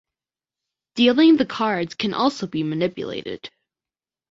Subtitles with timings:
[0.95, 3.51] Dealing the cards can also be manipulated.